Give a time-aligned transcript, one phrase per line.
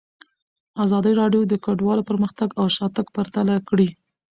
[0.83, 3.89] ازادي راډیو د کډوالو پرمختګ او شاتګ پرتله کړی.